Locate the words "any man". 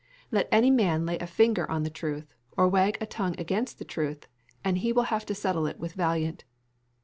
0.51-1.05